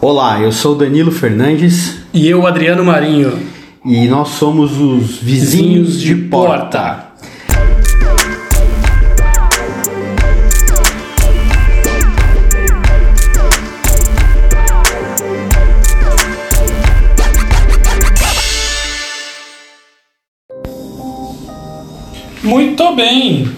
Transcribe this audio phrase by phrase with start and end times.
[0.00, 3.38] Olá, eu sou Danilo Fernandes E eu, Adriano Marinho.
[3.84, 7.10] e nós somos os Vizinhos de Porta.
[22.42, 23.50] Muito bem.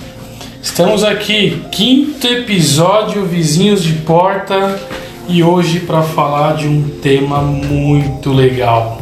[0.61, 4.81] Estamos aqui, quinto episódio Vizinhos de Porta
[5.29, 8.99] e hoje para falar de um tema muito legal.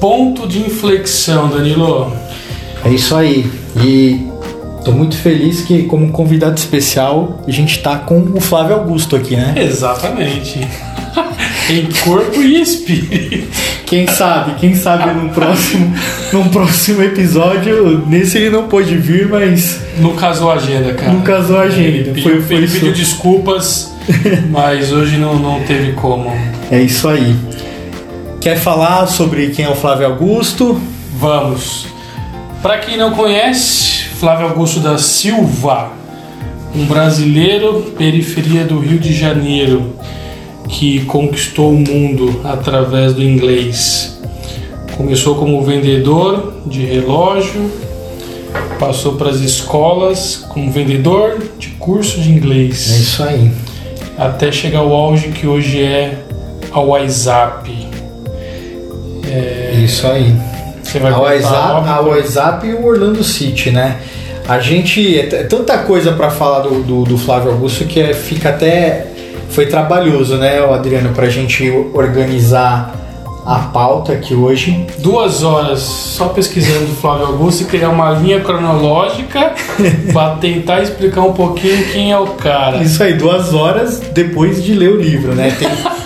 [0.00, 2.12] Ponto de inflexão, Danilo.
[2.84, 3.50] É isso aí.
[3.82, 4.26] E
[4.84, 9.34] tô muito feliz que, como convidado especial, a gente tá com o Flávio Augusto aqui,
[9.36, 9.54] né?
[9.56, 10.60] Exatamente.
[11.70, 13.48] em corpo e espírito.
[13.86, 15.94] Quem sabe, quem sabe num próximo,
[16.32, 21.12] num próximo episódio, nesse ele não pôde vir, mas Não casou a agenda, cara.
[21.12, 21.88] Não casou a agenda.
[22.10, 23.93] Ele, Foi- pediu- foi ele pediu desculpas,
[24.50, 26.30] mas hoje não, não teve como.
[26.70, 27.36] é isso aí.
[28.40, 30.80] Quer falar sobre quem é o Flávio Augusto?
[31.18, 31.86] Vamos.
[32.62, 35.92] Para quem não conhece, Flávio Augusto da Silva,
[36.74, 39.94] um brasileiro periferia do Rio de Janeiro
[40.68, 44.18] que conquistou o mundo através do inglês.
[44.96, 47.70] Começou como vendedor de relógio,
[48.78, 53.50] passou para as escolas como vendedor de curso de É inglês, isso aí.
[54.18, 56.18] Até chegar ao auge que hoje é
[56.72, 57.88] a WhatsApp.
[59.26, 60.34] É isso aí.
[60.82, 62.00] Você vai A WhatsApp, a?
[62.00, 63.96] WhatsApp e o Orlando City, né?
[64.46, 65.18] A gente.
[65.18, 69.06] É é tanta coisa pra falar do, do, do Flávio Augusto que é- fica até.
[69.50, 72.92] Foi trabalhoso, né, Adriano, pra gente organizar
[73.44, 74.86] a pauta aqui hoje.
[74.98, 79.52] duas horas só pesquisando o Flávio Augusto e criar uma linha cronológica
[80.12, 82.78] para tentar explicar um pouquinho quem é o cara.
[82.78, 85.54] Isso aí, duas horas depois de ler o livro, né?
[85.58, 85.68] Tem,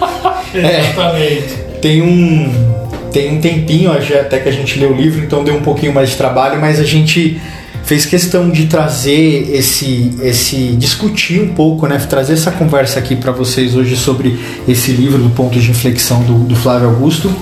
[0.54, 0.80] É.
[0.80, 1.54] Exatamente.
[1.80, 2.78] tem um.
[3.12, 6.10] Tem um tempinho até que a gente leu o livro, então deu um pouquinho mais
[6.10, 7.40] de trabalho, mas a gente
[7.88, 13.32] fez questão de trazer esse, esse discutir um pouco, né, trazer essa conversa aqui para
[13.32, 14.38] vocês hoje sobre
[14.68, 17.34] esse livro do ponto de inflexão do, do Flávio Augusto,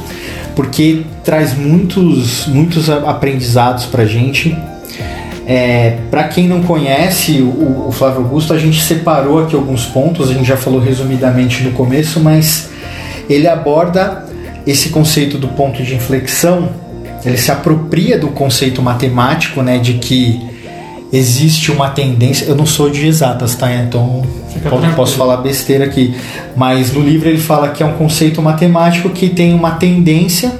[0.55, 4.57] porque traz muitos muitos aprendizados para gente.
[5.49, 10.31] É, para quem não conhece o, o Flávio Augusto, a gente separou aqui alguns pontos,
[10.31, 12.69] a gente já falou resumidamente no começo, mas
[13.28, 14.25] ele aborda
[14.65, 16.86] esse conceito do ponto de inflexão,
[17.25, 20.41] ele se apropria do conceito matemático, né, de que
[21.12, 22.44] existe uma tendência.
[22.44, 23.72] Eu não sou de exatas, tá?
[23.72, 24.22] Então
[24.69, 26.15] posso, posso falar besteira aqui,
[26.56, 30.53] mas no livro ele fala que é um conceito matemático que tem uma tendência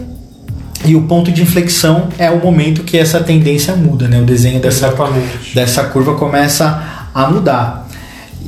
[0.85, 4.21] e o ponto de inflexão é o momento que essa tendência muda, né?
[4.21, 5.55] O desenho dessa Exatamente.
[5.55, 7.89] dessa curva começa a mudar.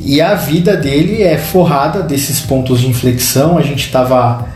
[0.05, 3.59] E a vida dele é forrada desses pontos de inflexão.
[3.59, 4.47] A gente estava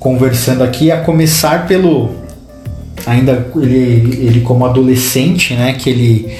[0.00, 2.17] conversando aqui, a começar pelo.
[3.08, 5.72] Ainda ele, ele como adolescente, né?
[5.72, 6.36] Que ele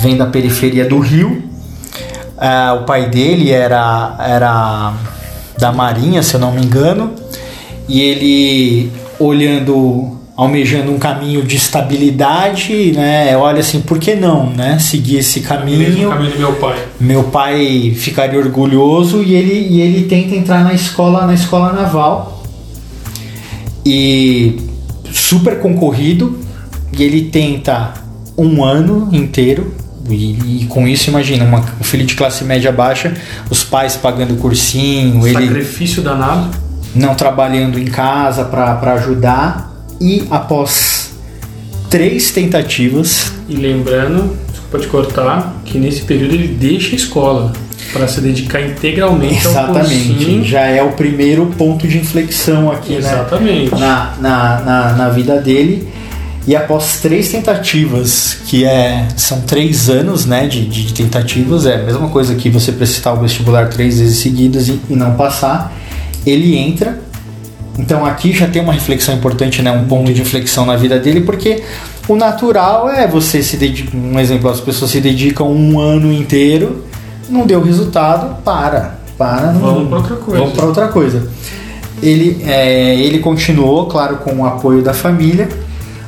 [0.00, 1.42] vem da periferia do Rio.
[2.36, 4.94] Ah, o pai dele era, era
[5.58, 7.12] da Marinha, se eu não me engano.
[7.88, 13.36] E ele olhando, almejando um caminho de estabilidade, né?
[13.36, 14.78] Olha assim, por que não, né?
[14.78, 16.08] Seguir esse caminho.
[16.08, 16.78] caminho do meu pai.
[16.98, 22.42] Meu pai ficaria orgulhoso e ele, e ele tenta entrar na escola, na escola naval.
[23.84, 24.69] E
[25.12, 26.38] super concorrido.
[26.92, 27.94] E ele tenta
[28.36, 29.74] um ano inteiro.
[30.08, 33.14] E, e com isso, imagina, uma, um filho de classe média baixa,
[33.48, 36.50] os pais pagando cursinho, ele Sacrifício danado.
[36.94, 39.70] não trabalhando em casa para ajudar.
[40.00, 41.10] E após
[41.88, 47.52] três tentativas, E lembrando, desculpa te cortar, que nesse período ele deixa a escola
[47.92, 50.44] para se dedicar integralmente ao exatamente, cursinho.
[50.44, 52.98] já é o primeiro ponto de inflexão aqui, né?
[52.98, 53.70] Exatamente.
[53.72, 55.88] na, na, na, na vida dele.
[56.46, 61.82] E após três tentativas, que é, são três anos né, de, de tentativas, é a
[61.82, 65.72] mesma coisa que você prestar o vestibular três vezes seguidas e, e não passar,
[66.26, 66.98] ele entra.
[67.78, 71.20] Então aqui já tem uma reflexão importante, né, um ponto de inflexão na vida dele,
[71.20, 71.62] porque
[72.08, 73.96] o natural é você se dedicar.
[73.96, 76.84] Um exemplo, as pessoas se dedicam um ano inteiro,
[77.30, 78.98] não deu resultado, para.
[79.16, 80.40] Para, não, Vamos pra outra coisa.
[80.40, 81.28] Vamos para outra coisa.
[82.02, 85.48] Ele, é, ele continuou, claro, com o apoio da família,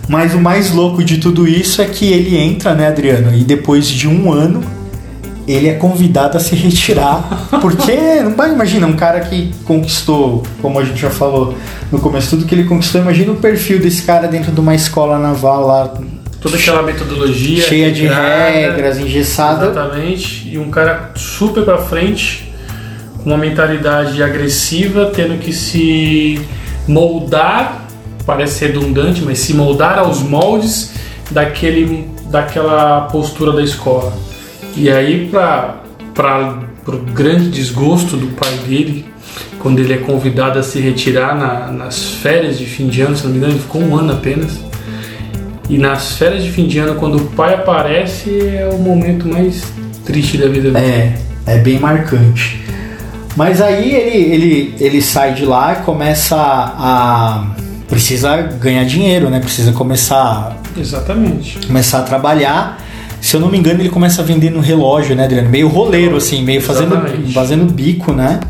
[0.08, 3.34] mas o mais louco de tudo isso é que ele entra, né, Adriano?
[3.34, 4.62] E depois de um ano,
[5.46, 7.48] ele é convidado a se retirar.
[7.60, 7.92] Porque,
[8.24, 11.54] não vai, imagina, um cara que conquistou, como a gente já falou
[11.90, 15.18] no começo, tudo que ele conquistou, imagina o perfil desse cara dentro de uma escola
[15.18, 15.94] naval lá,
[16.42, 19.66] Toda aquela metodologia cheia de regras, engessada.
[19.66, 20.48] Exatamente.
[20.48, 22.52] E um cara super pra frente,
[23.22, 26.40] com uma mentalidade agressiva, tendo que se
[26.88, 27.86] moldar,
[28.26, 30.92] parece redundante, mas se moldar aos moldes
[31.30, 34.12] daquele, daquela postura da escola.
[34.76, 35.76] E aí, para
[36.88, 39.06] o grande desgosto do pai dele,
[39.60, 43.22] quando ele é convidado a se retirar na, nas férias de fim de ano, se
[43.22, 44.71] não me engano, ele ficou um ano apenas.
[45.72, 49.64] E nas férias de fim de ano, quando o pai aparece, é o momento mais
[50.04, 50.84] triste da vida dele.
[50.84, 51.14] É,
[51.46, 52.62] é bem marcante.
[53.34, 57.54] Mas aí ele, ele, ele sai de lá e começa a.
[57.88, 59.40] Precisa ganhar dinheiro, né?
[59.40, 60.58] Precisa começar.
[60.78, 61.66] Exatamente.
[61.66, 62.78] Começar a trabalhar.
[63.18, 65.48] Se eu não me engano, ele começa a vender no relógio, né, Adriano?
[65.48, 67.32] Meio roleiro, assim, meio fazendo, Exatamente.
[67.32, 68.40] fazendo bico, né?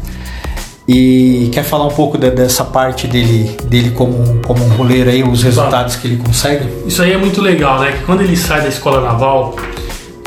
[0.89, 5.23] E quer falar um pouco de- dessa parte dele, dele como, como um roleiro aí,
[5.23, 6.67] os resultados que ele consegue?
[6.87, 7.93] Isso aí é muito legal, né?
[7.93, 9.55] Que quando ele sai da escola naval,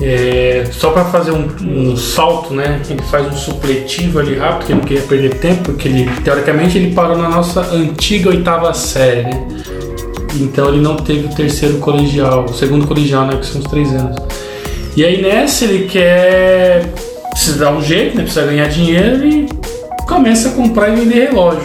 [0.02, 2.80] é, só para fazer um, um salto, né?
[2.90, 6.78] Ele faz um supletivo ali rápido, porque ele não queria perder tempo, porque ele, teoricamente,
[6.78, 9.48] ele parou na nossa antiga oitava série, né?
[10.36, 13.38] Então ele não teve o terceiro colegial, o segundo colegial, né?
[13.38, 14.16] Que são os três anos.
[14.96, 16.86] E aí nessa ele quer.
[17.32, 18.24] Precisa dar um jeito, né?
[18.24, 19.46] Precisa ganhar dinheiro e
[20.16, 21.62] começa a comprar e vender relógio.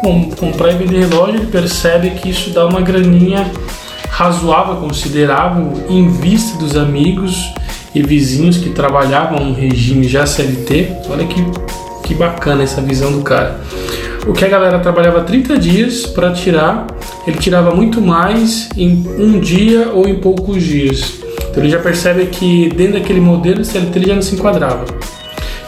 [0.00, 3.48] Com, comprar e vender relógio, ele percebe que isso dá uma graninha
[4.10, 7.52] razoável, considerável, em vista dos amigos
[7.94, 10.96] e vizinhos que trabalhavam no regime já CLT.
[11.08, 11.44] Olha que,
[12.02, 13.60] que bacana essa visão do cara.
[14.26, 16.88] O que a galera trabalhava 30 dias para tirar,
[17.24, 21.20] ele tirava muito mais em um dia ou em poucos dias.
[21.50, 24.84] Então ele já percebe que dentro daquele modelo o CLT ele já não se enquadrava.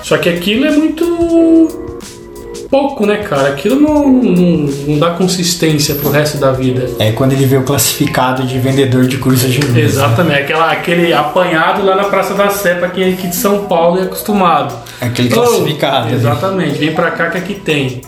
[0.03, 1.05] Só que aquilo é muito
[2.77, 3.49] pouco, né, cara?
[3.49, 6.91] Aquilo não, não, não dá consistência pro resto da vida.
[6.99, 9.93] É quando ele vê o classificado de vendedor de curso de inglês.
[9.93, 13.65] Exatamente, aquela, aquele apanhado lá na Praça da Sé, pra quem é aqui de São
[13.65, 14.75] Paulo é acostumado.
[15.01, 16.15] Aquele Oh, classificado.
[16.15, 18.03] Exatamente, vem pra cá que aqui tem.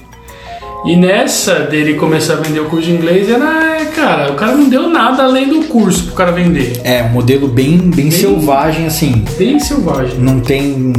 [0.84, 4.68] E nessa dele começar a vender o curso de inglês, era, cara, o cara não
[4.68, 6.80] deu nada além do curso pro cara vender.
[6.84, 9.24] É, um modelo bem, bem, selvagem, assim.
[9.38, 10.18] Bem selvagem.
[10.18, 10.92] Não tem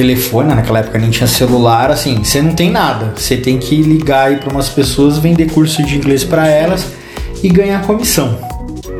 [0.00, 2.24] telefone, naquela época nem tinha celular, assim.
[2.24, 3.12] Você não tem nada.
[3.14, 6.86] Você tem que ligar aí para umas pessoas, vender curso de inglês para elas
[7.42, 8.38] e ganhar comissão.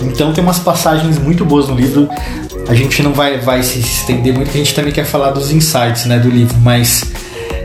[0.02, 2.06] Então tem umas passagens muito boas no livro.
[2.68, 6.04] A gente não vai, vai se estender muito, a gente também quer falar dos insights
[6.04, 7.02] né, do livro, mas,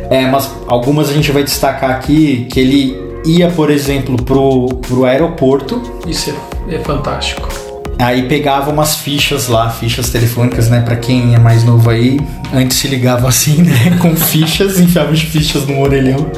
[0.10, 5.06] é, mas algumas a gente vai destacar aqui que ele ia, por exemplo, pro, pro
[5.06, 6.34] aeroporto Isso
[6.70, 7.65] é, é fantástico.
[7.98, 10.82] Aí pegava umas fichas lá, fichas telefônicas, né?
[10.82, 12.20] Pra quem é mais novo aí,
[12.54, 13.98] antes se ligava assim, né?
[14.02, 16.30] Com fichas, enfiava as fichas no orelhão.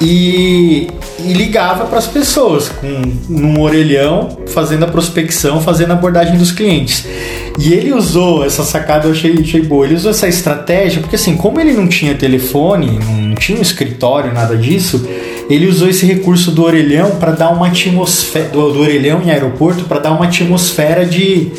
[0.00, 0.88] E,
[1.18, 6.50] e ligava para as pessoas com num orelhão, fazendo a prospecção, fazendo a abordagem dos
[6.50, 7.06] clientes.
[7.58, 9.84] E ele usou essa sacada, eu achei, achei boa.
[9.84, 14.32] Ele usou essa estratégia, porque assim, como ele não tinha telefone, não tinha um escritório,
[14.32, 15.06] nada disso,
[15.50, 19.82] ele usou esse recurso do orelhão para dar uma atmosfera do, do orelhão em aeroporto
[19.84, 21.50] para dar uma atmosfera de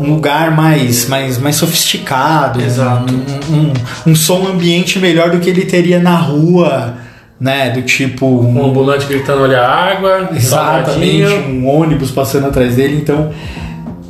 [0.00, 3.14] um lugar mais mais, mais sofisticado, Exato.
[3.14, 3.72] Um, um,
[4.10, 6.94] um som ambiente melhor do que ele teria na rua,
[7.40, 7.70] né?
[7.70, 13.30] Do tipo Um ambulante gritando olha a água, Exatamente, um ônibus passando atrás dele, então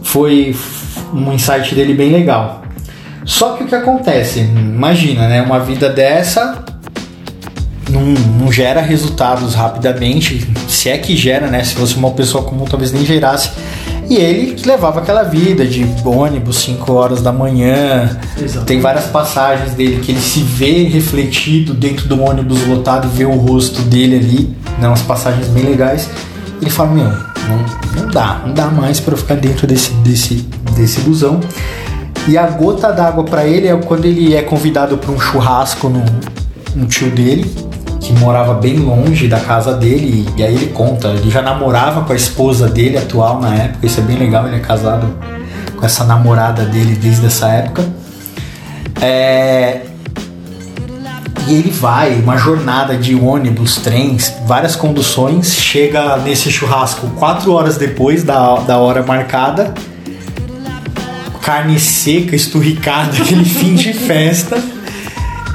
[0.02, 0.56] foi
[1.12, 2.62] um insight dele bem legal.
[3.26, 4.40] Só que o que acontece?
[4.40, 5.42] Imagina, né?
[5.42, 6.64] Uma vida dessa
[7.92, 8.02] não,
[8.40, 11.62] não gera resultados rapidamente, se é que gera, né?
[11.62, 13.50] Se fosse uma pessoa comum, talvez nem gerasse.
[14.08, 18.18] E ele levava aquela vida de ônibus 5 horas da manhã.
[18.40, 18.66] Exato.
[18.66, 23.24] Tem várias passagens dele que ele se vê refletido dentro do ônibus lotado e vê
[23.24, 24.88] o rosto dele ali, né?
[24.88, 26.10] Umas passagens bem legais.
[26.60, 30.46] Ele fala, meu, não, não dá, não dá mais para eu ficar dentro desse, desse,
[30.76, 31.40] desse busão.
[32.28, 36.04] E a gota d'água para ele é quando ele é convidado para um churrasco no,
[36.76, 37.50] no tio dele,
[38.02, 42.12] que morava bem longe da casa dele, e aí ele conta, ele já namorava com
[42.12, 45.06] a esposa dele atual na época, isso é bem legal, ele é casado
[45.76, 47.84] com essa namorada dele desde essa época.
[49.00, 49.82] É,
[51.46, 57.76] e ele vai, uma jornada de ônibus, trens, várias conduções, chega nesse churrasco quatro horas
[57.76, 59.72] depois da, da hora marcada,
[61.40, 64.62] carne seca, esturricada, aquele fim de festa.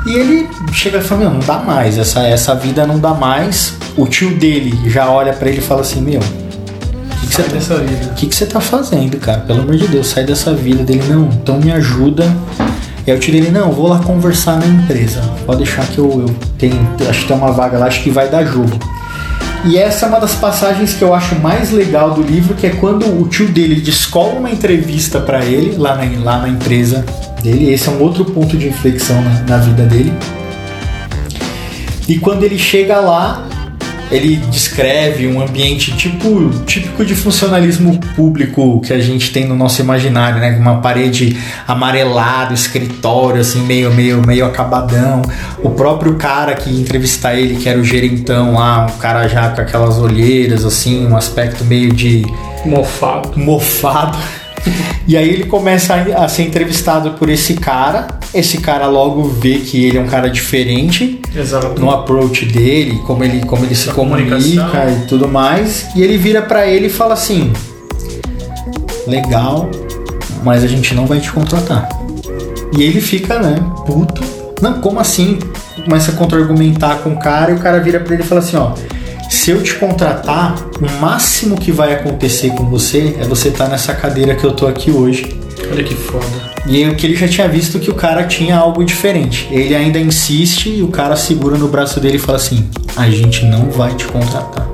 [0.07, 3.73] E ele chega e fala, meu, não dá mais, essa, essa vida não dá mais.
[3.97, 7.43] O tio dele já olha pra ele e fala assim, meu, o que, que você
[7.43, 8.05] tá dessa vida.
[8.05, 9.41] o que, que você tá fazendo, cara?
[9.41, 11.03] Pelo amor de Deus, sai dessa vida dele.
[11.09, 12.23] Não, então me ajuda.
[13.05, 15.21] E aí eu tirei ele, não, vou lá conversar na empresa.
[15.45, 16.87] Pode deixar que eu, eu tenho.
[17.09, 18.79] Acho que tem uma vaga lá, acho que vai dar jogo.
[19.65, 22.69] E essa é uma das passagens que eu acho mais legal do livro, que é
[22.69, 27.03] quando o tio dele descola uma entrevista para ele lá na, lá na empresa
[27.48, 27.74] dele.
[27.74, 30.13] Esse é um outro ponto de inflexão na, na vida dele.
[32.08, 33.48] E quando ele chega lá,
[34.10, 39.82] ele descreve um ambiente tipo típico de funcionalismo público que a gente tem no nosso
[39.82, 40.58] imaginário, né?
[40.58, 41.38] Uma parede
[41.68, 45.22] amarelada, escritório assim meio meio meio acabadão.
[45.62, 49.60] O próprio cara que entrevista ele, que era o gerentão lá, um cara já com
[49.60, 52.25] aquelas olheiras assim, um aspecto meio de
[52.66, 53.38] Mofado.
[53.38, 54.18] mofado.
[55.07, 58.07] E aí ele começa a ser entrevistado por esse cara.
[58.33, 61.79] Esse cara logo vê que ele é um cara diferente Exato.
[61.79, 65.88] no approach dele, como ele, como ele se comunica e tudo mais.
[65.95, 67.53] E ele vira pra ele e fala assim:
[69.07, 69.69] Legal,
[70.43, 71.88] mas a gente não vai te contratar.
[72.77, 73.55] E ele fica, né,
[73.86, 74.21] puto.
[74.62, 75.39] Não, como assim?
[75.86, 78.57] Começa a contra-argumentar com o cara e o cara vira pra ele e fala assim:
[78.57, 78.74] Ó,
[79.29, 83.93] se eu te contratar, o máximo que vai acontecer com você é você estar nessa
[83.93, 85.38] cadeira que eu tô aqui hoje.
[85.72, 86.25] Olha que foda.
[86.65, 89.48] E aí, o que ele já tinha visto que o cara tinha algo diferente.
[89.51, 93.46] Ele ainda insiste e o cara segura no braço dele e fala assim: A gente
[93.46, 94.67] não vai te contratar.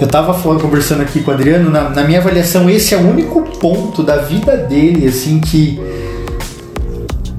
[0.00, 3.08] Eu tava falando, conversando aqui com o Adriano, na, na minha avaliação, esse é o
[3.08, 5.80] único ponto da vida dele, assim, que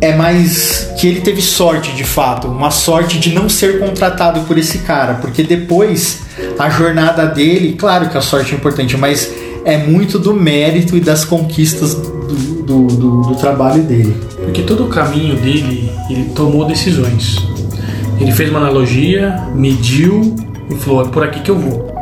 [0.02, 0.77] é mais.
[0.98, 5.16] Que ele teve sorte de fato, uma sorte de não ser contratado por esse cara,
[5.16, 6.22] porque depois
[6.58, 9.32] a jornada dele, claro que a sorte é importante, mas
[9.64, 14.16] é muito do mérito e das conquistas do, do, do- do trabalho dele.
[14.44, 17.38] Porque todo o caminho dele, ele tomou decisões.
[18.20, 20.36] Ele fez uma analogia, mediu
[20.70, 21.94] e falou: é por aqui que eu vou.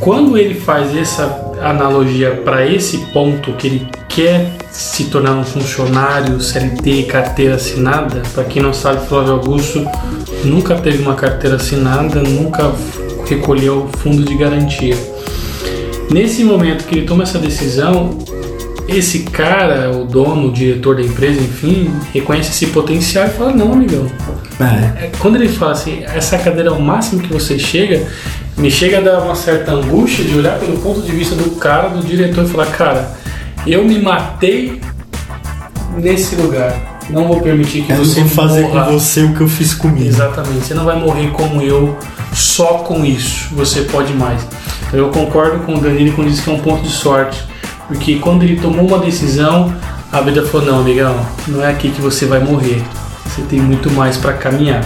[0.00, 6.40] Quando ele faz essa analogia para esse ponto que ele quer se tornar um funcionário
[6.40, 9.86] CLT, carteira assinada, para quem não sabe, Flávio Augusto
[10.44, 12.72] nunca teve uma carteira assinada, nunca
[13.26, 14.96] recolheu fundo de garantia.
[16.10, 18.18] Nesse momento que ele toma essa decisão,
[18.88, 23.72] esse cara, o dono, o diretor da empresa, enfim, reconhece esse potencial e fala: Não,
[23.72, 24.06] amigão.
[24.58, 25.06] É.
[25.06, 28.04] É, Quando ele fala assim, essa cadeira é o máximo que você chega,
[28.56, 31.88] me chega a dar uma certa angústia de olhar pelo ponto de vista do cara,
[31.88, 33.19] do diretor, e falar: Cara,
[33.66, 34.80] eu me matei
[35.96, 36.74] nesse lugar.
[37.08, 38.84] Não vou permitir que Eu você vou fazer morra.
[38.84, 40.06] com você o que eu fiz comigo.
[40.06, 40.66] Exatamente.
[40.66, 41.96] Você não vai morrer como eu
[42.32, 43.48] só com isso.
[43.54, 44.40] Você pode mais.
[44.86, 47.42] Então, Eu concordo com o Danilo quando diz que é um ponto de sorte.
[47.88, 49.74] Porque quando ele tomou uma decisão,
[50.12, 51.16] a vida falou: não, amigão,
[51.48, 52.80] não é aqui que você vai morrer.
[53.26, 54.84] Você tem muito mais para caminhar.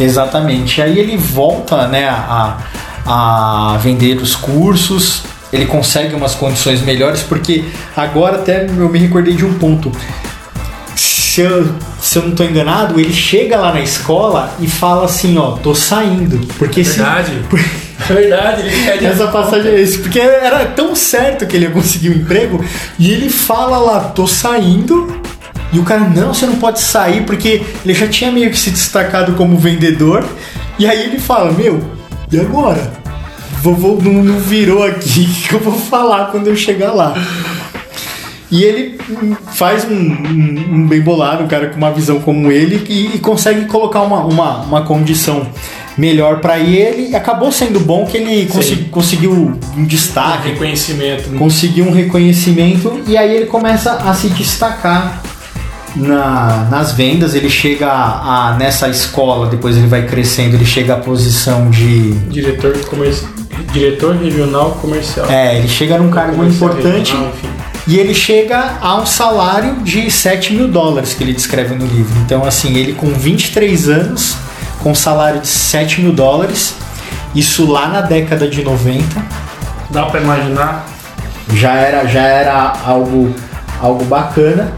[0.00, 0.80] Exatamente.
[0.80, 2.58] Aí ele volta né, a,
[3.06, 5.22] a vender os cursos,
[5.52, 7.64] ele consegue umas condições melhores, porque
[7.96, 9.92] agora até eu me recordei de um ponto.
[10.94, 15.36] Se eu, se eu não estou enganado, ele chega lá na escola e fala assim,
[15.36, 16.38] ó, tô saindo.
[16.58, 17.32] Porque se, Verdade.
[18.08, 21.70] É verdade, ele pede essa passagem é isso, porque era tão certo que ele ia
[21.70, 22.62] conseguir um emprego,
[22.98, 25.20] e ele fala lá, tô saindo,
[25.72, 28.70] e o cara, não, você não pode sair, porque ele já tinha meio que se
[28.70, 30.24] destacado como vendedor,
[30.78, 31.82] e aí ele fala, meu,
[32.30, 32.92] e agora?
[33.62, 37.14] Vou- não, virou aqui, o que eu vou falar quando eu chegar lá?
[38.50, 38.96] E ele
[39.54, 43.18] faz um, um- um bem bolado, um cara com uma visão como ele, e, e
[43.18, 45.48] consegue colocar uma, uma, uma condição
[45.98, 47.16] melhor para ele.
[47.16, 48.48] Acabou sendo bom que ele
[48.90, 51.28] conseguiu um destaque, reconhecimento.
[51.36, 55.20] conseguiu um reconhecimento, e aí ele começa a se destacar
[55.96, 57.34] na- nas vendas.
[57.34, 62.12] Ele chega a, a- nessa escola, depois ele vai crescendo, ele chega à posição de.
[62.30, 63.24] Diretor, comerci...
[63.72, 65.30] Diretor regional comercial.
[65.30, 67.12] É, ele chega num cargo importante.
[67.12, 67.32] regional.
[67.86, 72.12] E ele chega a um salário de 7 mil dólares que ele descreve no livro.
[72.24, 74.36] Então, assim, ele com 23 anos,
[74.82, 76.74] com um salário de 7 mil dólares,
[77.34, 79.04] isso lá na década de 90,
[79.90, 80.84] Dá para imaginar
[81.54, 83.34] já era, já era algo,
[83.80, 84.72] algo bacana.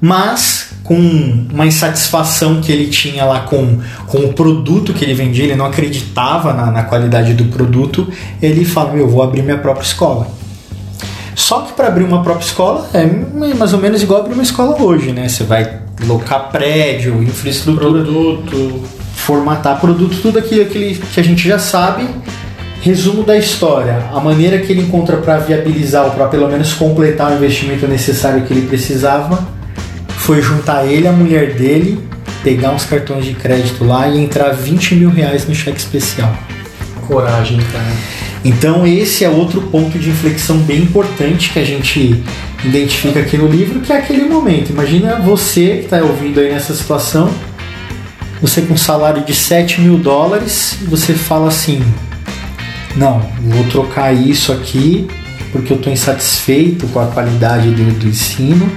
[0.00, 5.44] Mas com uma insatisfação que ele tinha lá com, com o produto que ele vendia,
[5.44, 8.06] ele não acreditava na, na qualidade do produto,
[8.40, 10.28] ele fala, meu, eu vou abrir minha própria escola.
[11.34, 13.04] Só que para abrir uma própria escola é
[13.54, 15.26] mais ou menos igual abrir uma escola hoje, né?
[15.26, 18.82] Você vai locar prédio, infraestrutura, produto,
[19.14, 22.06] formatar produto, tudo aquilo, aquilo que a gente já sabe.
[22.82, 27.32] Resumo da história: a maneira que ele encontra para viabilizar ou para pelo menos completar
[27.32, 29.53] o investimento necessário que ele precisava
[30.24, 32.00] foi juntar ele, a mulher dele,
[32.42, 36.34] pegar uns cartões de crédito lá e entrar 20 mil reais no cheque especial.
[37.06, 37.92] coragem, cara.
[38.42, 42.24] Então esse é outro ponto de inflexão bem importante que a gente
[42.64, 44.70] identifica aqui no livro, que é aquele momento.
[44.70, 47.30] Imagina você que está ouvindo aí nessa situação,
[48.40, 51.84] você com um salário de 7 mil dólares, e você fala assim,
[52.96, 55.06] não, vou trocar isso aqui
[55.52, 58.72] porque eu estou insatisfeito com a qualidade do, do ensino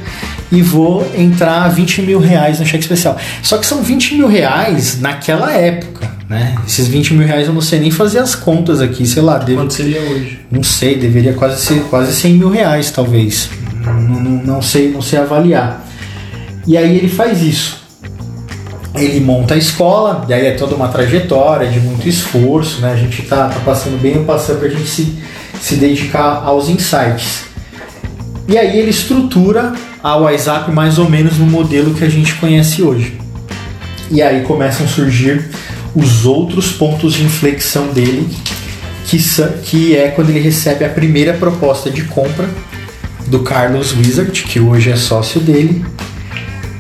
[0.52, 3.18] e vou entrar 20 mil reais no cheque especial.
[3.44, 6.56] Só que são 20 mil reais naquela época, né?
[6.66, 9.56] Esses 20 mil reais eu não sei nem fazer as contas aqui, sei lá, deve,
[9.56, 10.40] Quanto seria hoje?
[10.50, 13.50] não sei, deveria quase ser quase 100 mil reais, talvez.
[13.84, 15.86] Não, não- não sei, não sei avaliar.
[16.66, 17.86] E aí ele faz isso.
[18.96, 22.92] Ele monta a escola, e aí é toda uma trajetória de muito esforço, né?
[22.94, 25.14] A gente tá, tá passando bem o passando pra gente se,
[25.62, 27.44] se dedicar aos insights.
[28.48, 29.74] E aí ele estrutura
[30.08, 33.18] a WhatsApp mais ou menos no modelo que a gente conhece hoje.
[34.10, 35.50] E aí começam a surgir
[35.94, 38.30] os outros pontos de inflexão dele,
[39.06, 39.18] que,
[39.64, 42.50] que é quando ele recebe a primeira proposta de compra
[43.28, 45.86] do Carlos Wizard, que hoje é sócio dele,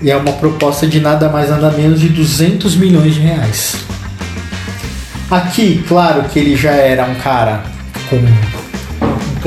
[0.01, 3.75] e é uma proposta de nada mais nada menos de 200 milhões de reais.
[5.29, 7.63] Aqui, claro que ele já era um cara
[8.10, 8.15] com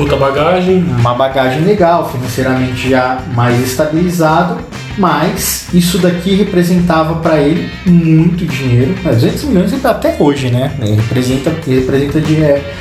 [0.01, 0.83] Puta bagagem.
[0.99, 4.57] uma bagagem legal, financeiramente já mais estabilizado,
[4.97, 8.95] mas isso daqui representava para ele muito dinheiro.
[9.03, 10.71] Mas 200 milhões até hoje, né?
[10.81, 12.73] Ele representa, ele representa de é,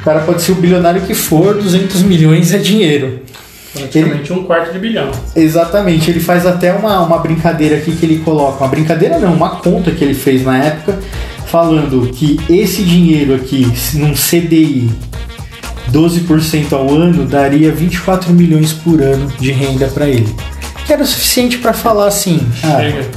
[0.00, 3.20] o cara pode ser o bilionário que for, 200 milhões é dinheiro.
[3.72, 5.10] Praticamente um quarto de bilhão.
[5.34, 9.56] Exatamente, ele faz até uma, uma brincadeira aqui que ele coloca, uma brincadeira não, uma
[9.56, 11.00] conta que ele fez na época,
[11.46, 15.09] falando que esse dinheiro aqui, num CDI
[15.92, 20.34] 12% ao ano, daria 24 milhões por ano de renda para ele.
[20.86, 23.08] Que era o suficiente para falar assim, ah, Chega.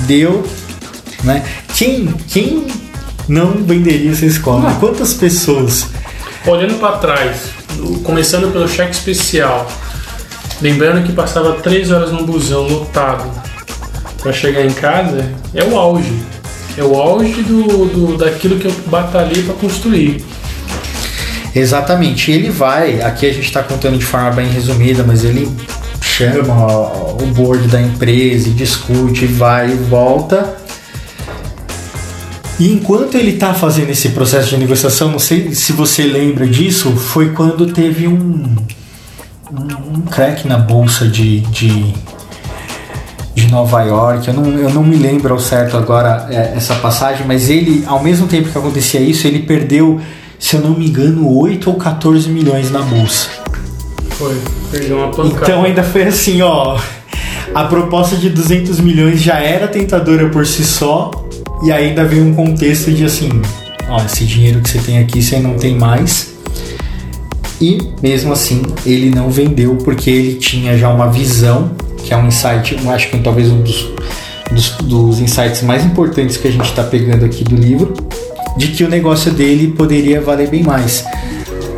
[0.00, 0.46] deu,
[1.24, 1.44] né?
[1.74, 2.66] Quem, quem
[3.28, 4.70] não venderia essa escola?
[4.70, 4.80] Não.
[4.80, 5.86] Quantas pessoas?
[6.46, 7.50] Olhando para trás,
[8.04, 9.70] começando pelo cheque especial,
[10.62, 13.28] lembrando que passava três horas no busão lotado
[14.22, 16.12] para chegar em casa, é o auge.
[16.78, 20.24] É o auge do, do daquilo que eu batalhei para construir.
[21.58, 25.50] Exatamente, ele vai, aqui a gente está contando de forma bem resumida, mas ele
[26.02, 26.66] chama
[27.12, 30.54] o board da empresa discute, vai e volta.
[32.60, 36.94] E enquanto ele está fazendo esse processo de negociação, não sei se você lembra disso,
[36.94, 38.54] foi quando teve um,
[39.50, 41.94] um, um crack na bolsa de, de,
[43.34, 44.28] de Nova York.
[44.28, 48.02] Eu não, eu não me lembro ao certo agora é, essa passagem, mas ele, ao
[48.02, 49.98] mesmo tempo que acontecia isso, ele perdeu,
[50.38, 53.28] se eu não me engano, 8 ou 14 milhões na bolsa.
[54.10, 54.36] Foi,
[54.70, 55.44] perdeu uma pancada.
[55.44, 56.78] Então ainda foi assim, ó.
[57.54, 61.10] A proposta de 200 milhões já era tentadora por si só,
[61.62, 63.30] e ainda veio um contexto de assim,
[63.88, 66.34] ó, esse dinheiro que você tem aqui você não tem mais.
[67.60, 71.70] E mesmo assim, ele não vendeu porque ele tinha já uma visão,
[72.04, 73.88] que é um insight, eu acho que talvez um dos,
[74.52, 77.94] dos, dos insights mais importantes que a gente está pegando aqui do livro,
[78.56, 81.04] de que o negócio dele poderia valer bem mais.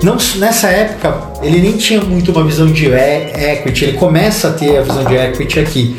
[0.02, 1.12] Não, nessa época,
[1.42, 5.04] ele nem tinha muito uma visão de e- equity, ele começa a ter a visão
[5.04, 5.96] de equity aqui,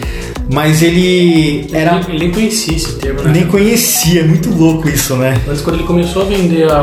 [0.50, 3.32] mas ele era Ele, nem conhecia esse termo, né?
[3.34, 5.38] nem conhecia, é muito louco isso, né?
[5.46, 6.76] Mas quando ele começou a vender a,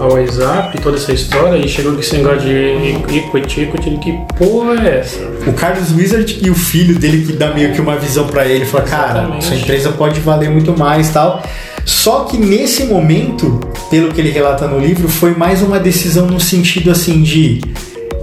[0.00, 4.12] a WhatsApp, toda essa história, e chegou com esse negócio de equity, equity, ele que
[4.36, 5.20] porra é essa?
[5.46, 8.64] O Carlos Wizard e o filho dele que dá meio que uma visão pra ele,
[8.64, 9.44] fala, cara, Exatamente.
[9.44, 11.40] sua empresa pode valer muito mais, tal.
[11.84, 16.40] Só que nesse momento, pelo que ele relata no livro, foi mais uma decisão no
[16.40, 17.60] sentido assim de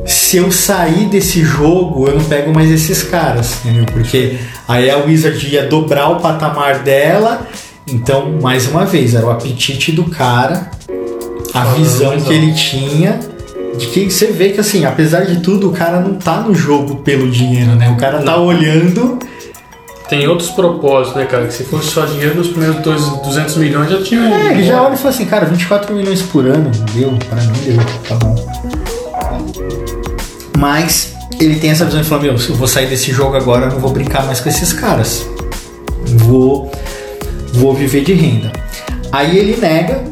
[0.06, 3.86] se eu sair desse jogo, eu não pego mais esses caras, entendeu?
[3.86, 7.48] Porque aí a Wizard ia dobrar o patamar dela.
[7.88, 10.72] Então, mais uma vez, era o apetite do cara,
[11.54, 13.20] a Ah, visão que ele tinha.
[13.78, 16.98] De que você vê que assim, apesar de tudo, o cara não tá no jogo
[16.98, 17.90] pelo dinheiro, né?
[17.90, 19.18] O cara tá olhando.
[20.12, 21.48] Tem outros propósitos, né, cara?
[21.48, 24.22] Que se fosse só dinheiro, nos primeiros dois, 200 milhões já tinha.
[24.22, 27.54] É, ele já olha e fala assim, cara, 24 milhões por ano, deu, pra mim
[27.66, 27.78] deu,
[28.10, 28.36] tá bom.
[30.60, 33.68] Mas ele tem essa visão e fala, meu, se eu vou sair desse jogo agora,
[33.68, 35.26] eu não vou brincar mais com esses caras.
[36.06, 36.70] Vou,
[37.54, 38.52] vou viver de renda.
[39.14, 40.04] Aí ele nega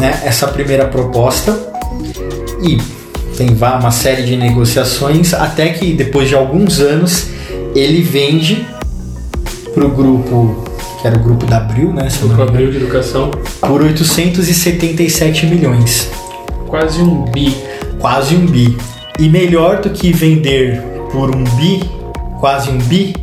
[0.00, 1.56] né, essa primeira proposta
[2.60, 2.76] e
[3.36, 7.28] tem uma série de negociações até que depois de alguns anos
[7.76, 8.66] ele vende
[9.74, 10.64] pro grupo
[11.00, 12.10] que era o grupo da Abril, né?
[12.10, 16.10] Se Grupo Abril de Educação, por 877 milhões,
[16.66, 17.56] quase um bi.
[18.00, 18.76] quase um bi.
[19.18, 20.80] E melhor do que vender
[21.12, 21.82] por um bi,
[22.40, 23.14] quase um bi,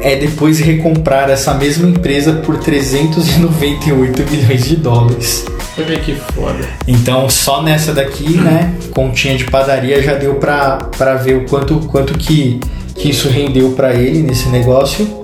[0.00, 5.44] é depois recomprar essa mesma empresa por 398 milhões de dólares.
[5.78, 6.68] Olha que foda.
[6.86, 11.76] Então só nessa daqui, né, continha de padaria já deu pra, pra ver o quanto,
[11.88, 12.58] quanto que,
[12.94, 15.22] que isso rendeu pra ele nesse negócio.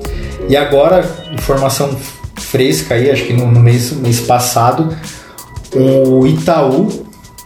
[0.49, 1.97] E agora, informação
[2.37, 4.97] fresca aí, acho que no, no mês, mês passado,
[5.75, 6.89] o Itaú,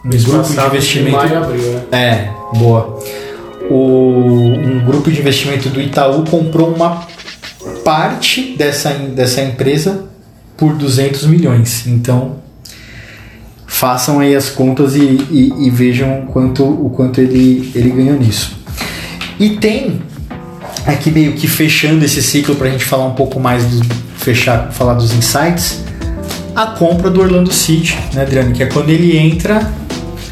[0.05, 1.17] um Mês grupo de passado, investimento.
[1.17, 1.83] Maio abril, né?
[1.91, 2.99] É, boa.
[3.69, 7.07] o, um grupo de investimento do Itaú comprou uma
[7.85, 10.05] parte dessa, dessa empresa
[10.57, 11.87] por 200 milhões.
[11.87, 12.37] Então,
[13.65, 18.57] façam aí as contas e, e, e vejam quanto, o quanto ele, ele ganhou nisso.
[19.39, 20.01] E tem
[20.85, 23.85] aqui meio que fechando esse ciclo para a gente falar um pouco mais do
[24.17, 25.83] fechar, falar dos insights,
[26.55, 28.51] a compra do Orlando City, né, Adriano?
[28.53, 29.71] Que é quando ele entra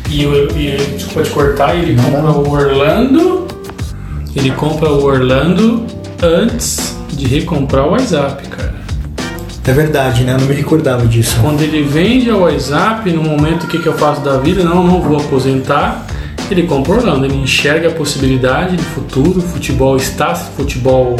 [0.10, 2.44] E, e desculpa te cortar, ele Não, compra não.
[2.44, 3.48] o Orlando.
[4.36, 5.86] Ele compra o Orlando
[6.22, 8.76] antes de recomprar o WhatsApp, cara.
[9.66, 10.34] É verdade, né?
[10.34, 11.38] Eu não me recordava disso.
[11.42, 14.84] Quando ele vende o WhatsApp, no momento o que, que eu faço da vida, não,
[14.84, 16.06] não vou aposentar,
[16.54, 21.16] ele compra o Orlando, ele enxerga a possibilidade de futuro, futebol está, futebol,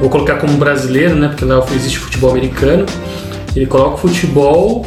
[0.00, 2.86] vou colocar como brasileiro, né, porque lá existe futebol americano,
[3.54, 4.86] ele coloca o futebol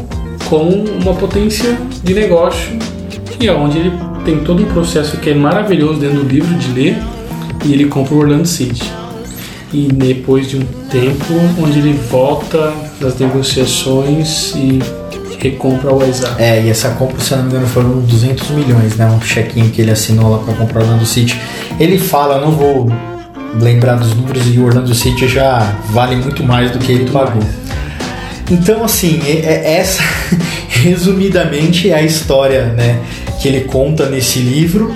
[0.50, 2.78] como uma potência de negócio,
[3.40, 3.92] e é onde ele
[4.24, 6.98] tem todo um processo que é maravilhoso dentro do livro de ler,
[7.66, 8.84] e ele compra o Orlando City.
[9.74, 14.80] E depois de um tempo, onde ele volta das negociações e
[15.50, 16.42] recompra o WhatsApp.
[16.42, 19.06] É, e essa compra, se eu não me engano, foram 200 milhões, né?
[19.08, 21.40] Um chequinho que ele assinou lá para comprar o Orlando City.
[21.80, 22.92] Ele fala, não vou
[23.60, 27.44] lembrar dos números, e o Orlando City já vale muito mais do que ele pagou.
[28.50, 30.04] Então, assim, é- é- essa,
[30.70, 33.00] resumidamente, é a história né,
[33.42, 34.94] que ele conta nesse livro.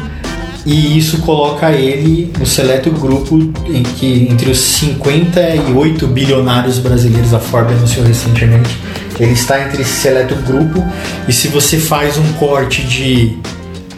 [0.66, 3.38] E isso coloca ele no seleto grupo
[3.70, 8.78] em que entre os 58 bilionários brasileiros, a Forbes anunciou recentemente,
[9.20, 10.84] ele está entre esse seleto grupo.
[11.28, 13.38] E se você faz um corte de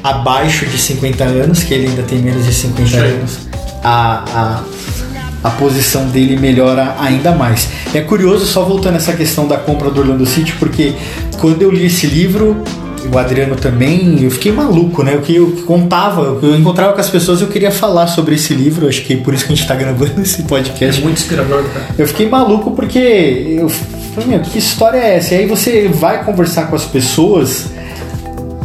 [0.03, 2.97] abaixo de 50 anos, que ele ainda tem menos de 50 Sim.
[2.97, 3.39] anos,
[3.83, 4.23] a,
[5.43, 7.67] a, a posição dele melhora ainda mais.
[7.93, 10.93] É curioso, só voltando a essa questão da compra do Orlando City, porque
[11.39, 12.63] quando eu li esse livro,
[13.11, 15.15] o Adriano também, eu fiquei maluco, né?
[15.15, 18.87] O que eu contava, eu encontrava com as pessoas, eu queria falar sobre esse livro,
[18.87, 21.01] acho que é por isso que a gente está gravando esse É podcast.
[21.01, 21.87] muito inspirador, cara.
[21.97, 22.99] Eu fiquei maluco porque
[23.57, 23.69] eu
[24.21, 25.33] falei, meu, que história é essa?
[25.35, 27.65] E aí você vai conversar com as pessoas,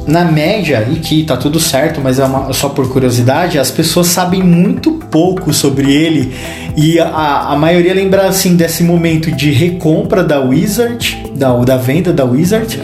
[0.06, 4.08] na média, e que tá tudo certo, mas é uma- só por curiosidade, as pessoas
[4.08, 6.34] sabem muito pouco sobre ele.
[6.76, 12.12] E a, a maioria lembra assim desse momento de recompra da Wizard, da, da venda
[12.12, 12.78] da Wizard,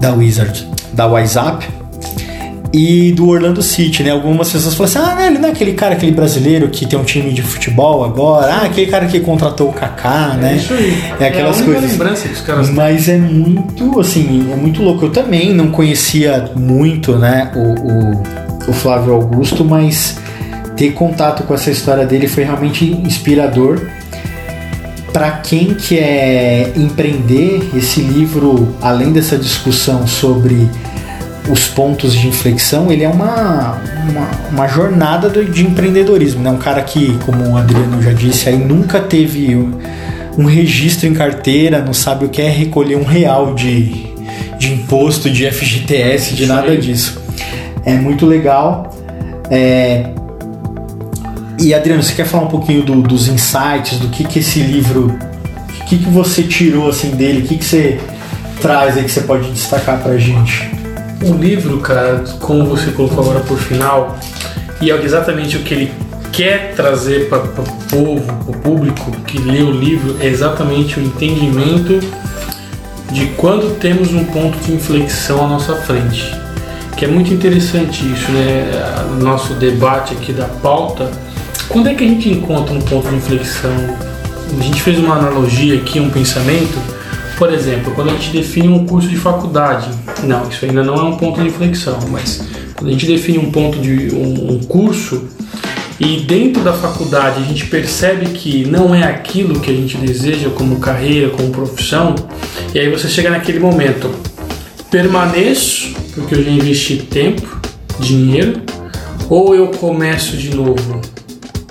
[0.00, 1.68] da Wizard, da WhatsApp
[2.72, 4.10] e do Orlando City, né?
[4.10, 6.98] Algumas pessoas falam assim: ah, não, ele não é aquele cara, aquele brasileiro que tem
[6.98, 10.52] um time de futebol agora, ah, aquele cara que contratou o Kaká, né?
[10.52, 11.02] É isso aí.
[11.18, 11.90] É aquelas a única coisas.
[11.90, 12.76] lembrança que os caras têm.
[12.76, 15.06] Mas é muito, assim, é muito louco.
[15.06, 20.16] Eu também não conhecia muito, né, o, o, o Flávio Augusto, mas
[20.76, 23.80] ter contato com essa história dele foi realmente inspirador.
[25.12, 30.70] Para quem quer empreender, esse livro, além dessa discussão sobre
[31.50, 36.42] os pontos de inflexão, ele é uma, uma, uma jornada do- de empreendedorismo.
[36.42, 36.50] Né?
[36.50, 39.78] Um cara que, como o Adriano já disse, aí nunca teve um,
[40.38, 44.06] um registro em carteira, não sabe o que é recolher um real de,
[44.58, 46.78] de imposto, de FGTS, de Isso nada aí.
[46.78, 47.20] disso.
[47.84, 48.94] É muito legal.
[49.50, 50.04] É,
[51.58, 55.18] E Adriano, você quer falar um pouquinho do- dos insights, do que, que esse livro,
[55.80, 57.98] o que, que você tirou assim dele, o que, que você
[58.62, 60.70] traz aí que você pode destacar pra gente?
[61.22, 64.18] O livro, cara, como você colocou agora por final,
[64.80, 65.92] e é exatamente o que ele
[66.32, 71.02] quer trazer para o povo, para o público que lê o livro, é exatamente o
[71.02, 72.00] entendimento
[73.12, 76.34] de quando temos um ponto de inflexão à nossa frente.
[76.96, 78.70] Que é muito interessante isso, né?
[79.20, 81.10] Nosso debate aqui da pauta.
[81.68, 83.70] Quando é que a gente encontra um ponto de inflexão?
[84.58, 86.78] A gente fez uma analogia aqui, um pensamento.
[87.40, 89.88] Por exemplo, quando a gente define um curso de faculdade,
[90.24, 92.42] não, isso ainda não é um ponto de inflexão, mas
[92.74, 95.24] quando a gente define um ponto de um, um curso
[95.98, 100.50] e dentro da faculdade a gente percebe que não é aquilo que a gente deseja
[100.50, 102.14] como carreira, como profissão,
[102.74, 104.10] e aí você chega naquele momento,
[104.90, 107.58] permaneço porque eu já investi tempo,
[107.98, 108.60] dinheiro,
[109.30, 111.00] ou eu começo de novo.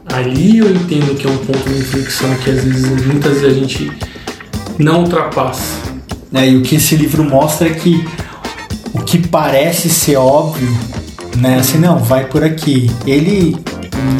[0.07, 3.59] Ali eu entendo que é um ponto de inflexão que às vezes, muitas vezes a
[3.59, 3.91] gente
[4.79, 5.77] não ultrapassa.
[6.33, 8.03] É, e o que esse livro mostra é que
[8.93, 10.69] o que parece ser óbvio,
[11.37, 11.57] né?
[11.59, 12.89] Assim, não, vai por aqui.
[13.05, 13.55] Ele,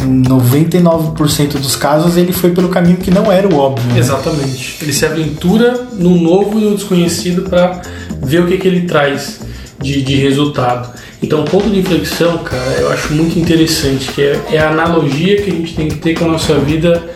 [0.04, 3.86] em 99% dos casos, ele foi pelo caminho que não era o óbvio.
[3.94, 4.00] né?
[4.00, 4.78] Exatamente.
[4.82, 7.82] Ele se aventura no novo e no desconhecido para
[8.22, 9.40] ver o que, que ele traz
[9.82, 10.90] de, de resultado.
[11.22, 15.42] Então, o ponto de inflexão, cara, eu acho muito interessante, que é, é a analogia
[15.42, 17.10] que a gente tem que ter com a nossa vida,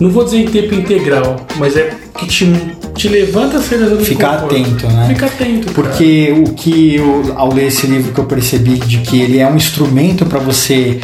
[0.00, 2.46] não vou dizer em tempo integral, mas é que te,
[2.94, 5.08] te levanta a sair da zona Ficar atento, né?
[5.08, 5.74] Fica atento, cara.
[5.74, 9.46] Porque o que eu, ao ler esse livro que eu percebi de que ele é
[9.46, 11.00] um instrumento para você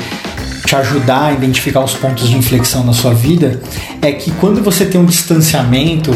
[0.66, 3.60] te ajudar a identificar os pontos de inflexão na sua vida
[4.02, 6.10] é que quando você tem um distanciamento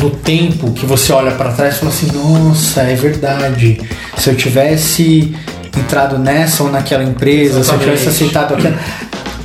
[0.00, 3.80] no tempo que você olha para trás e fala assim: nossa, é verdade.
[4.16, 5.34] Se eu tivesse
[5.76, 7.66] entrado nessa ou naquela empresa, Exatamente.
[7.66, 8.78] se eu tivesse aceitado aquela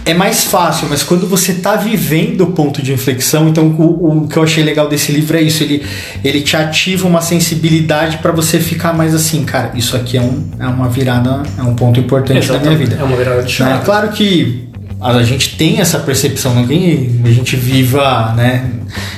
[0.03, 4.27] é mais fácil, mas quando você está vivendo o ponto de inflexão, então o, o,
[4.27, 5.85] que eu achei legal desse livro é isso, ele,
[6.23, 10.43] ele te ativa uma sensibilidade para você ficar mais assim, cara, isso aqui é, um,
[10.59, 12.63] é uma virada, é um ponto importante Exatamente.
[12.63, 12.97] da minha vida.
[12.99, 13.73] É uma virada de chave.
[13.73, 14.67] É claro que
[14.99, 18.71] a gente tem essa percepção, não que a gente viva, né,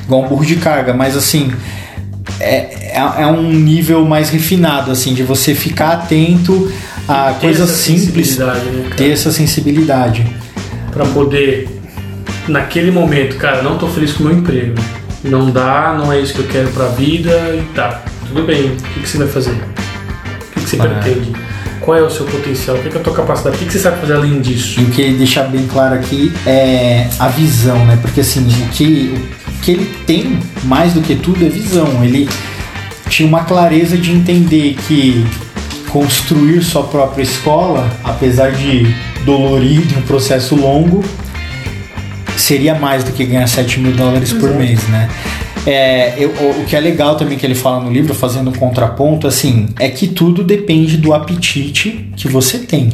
[0.04, 1.50] igual um burro de carga, mas assim,
[2.42, 6.70] é, é, é um nível mais refinado, assim, de você ficar atento
[7.08, 8.54] a coisas simples, né,
[8.98, 10.43] ter essa sensibilidade
[10.94, 11.68] para poder
[12.48, 14.76] naquele momento, cara, não tô feliz com o meu emprego.
[15.24, 18.04] Não dá, não é isso que eu quero pra vida e tá.
[18.28, 19.52] Tudo bem, o que, que você vai fazer?
[19.52, 21.32] O que, que você ah, pretende?
[21.80, 22.76] Qual é o seu potencial?
[22.76, 23.56] O que, que é a tua capacidade?
[23.56, 24.82] O que, que você sabe fazer além disso?
[24.82, 27.98] E o que ele deixa bem claro aqui é a visão, né?
[28.02, 29.14] Porque assim, o que,
[29.48, 32.04] o que ele tem mais do que tudo é visão.
[32.04, 32.30] Ele
[33.10, 35.26] tinha uma clareza de entender que
[35.90, 38.94] construir sua própria escola, apesar de
[39.26, 41.04] dolorido, um processo longo,
[42.38, 44.46] seria mais do que ganhar 7 mil dólares Exato.
[44.46, 45.10] por mês, né?
[45.66, 49.28] É, eu, o que é legal também que ele fala no livro, fazendo um contraponto,
[49.28, 52.90] assim, é que tudo depende do apetite que você tem.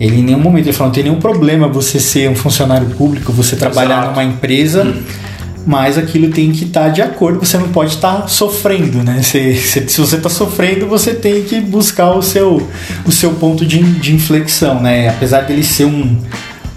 [0.00, 3.32] Ele em nenhum momento ele fala, não tem nenhum problema você ser um funcionário público,
[3.32, 4.10] você trabalhar Exato.
[4.10, 4.84] numa empresa.
[4.84, 5.28] Hum
[5.66, 9.22] mas aquilo tem que estar tá de acordo, você não pode estar tá sofrendo, né?
[9.22, 12.66] Se, se, se você está sofrendo, você tem que buscar o seu,
[13.04, 15.08] o seu ponto de, de inflexão, né?
[15.08, 16.16] Apesar dele ser um,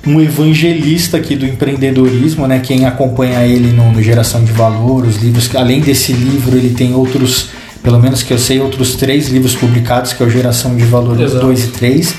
[0.05, 2.59] um evangelista aqui do empreendedorismo, né?
[2.59, 6.93] Quem acompanha ele no, no Geração de Valor, os livros, além desse livro, ele tem
[6.93, 7.49] outros,
[7.81, 11.15] pelo menos que eu sei, outros três livros publicados, que é o Geração de Valor
[11.15, 12.15] 2 e 3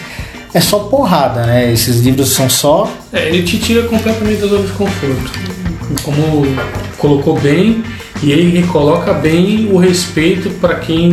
[0.54, 1.72] é só porrada, né?
[1.72, 2.92] Esses livros são só.
[3.10, 5.61] É, ele te tira completamente da zona de conforto
[6.02, 6.44] como
[6.98, 7.82] colocou bem,
[8.22, 11.12] e ele recoloca bem o respeito para quem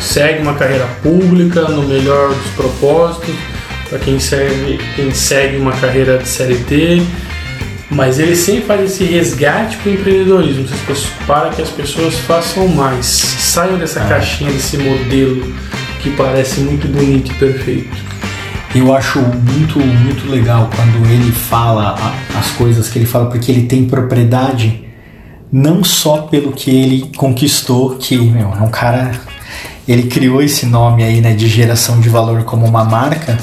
[0.00, 3.34] segue uma carreira pública no melhor dos propósitos,
[3.88, 7.02] para quem segue, quem segue uma carreira de CLT,
[7.90, 10.66] mas ele sempre faz esse resgate para o empreendedorismo,
[11.26, 14.08] para que as pessoas façam mais, saiam dessa ah.
[14.08, 15.54] caixinha, desse modelo
[16.00, 18.07] que parece muito bonito e perfeito.
[18.74, 21.96] Eu acho muito, muito legal quando ele fala
[22.38, 24.84] as coisas que ele fala, porque ele tem propriedade
[25.50, 29.12] não só pelo que ele conquistou, que meu, é um cara.
[29.86, 33.38] Ele criou esse nome aí, né, de geração de valor como uma marca,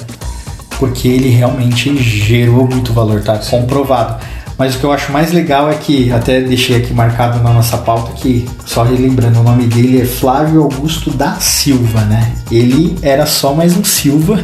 [0.78, 3.40] porque ele realmente gerou muito valor, tá?
[3.40, 4.24] Comprovado.
[4.56, 7.78] Mas o que eu acho mais legal é que, até deixei aqui marcado na nossa
[7.80, 12.32] pauta, que, só relembrando, o nome dele é Flávio Augusto da Silva, né?
[12.52, 14.40] Ele era só mais um Silva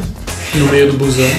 [0.56, 1.30] no meio do busão.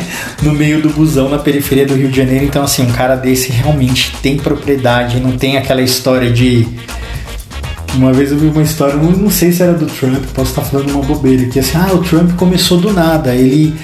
[0.42, 2.44] No meio do busão, na periferia do Rio de Janeiro.
[2.44, 6.66] Então, assim, um cara desse realmente tem propriedade, não tem aquela história de.
[7.94, 10.90] Uma vez eu vi uma história, não sei se era do Trump, posso estar falando
[10.90, 13.34] uma bobeira aqui, assim, ah, o Trump começou do nada.
[13.34, 13.74] Ele,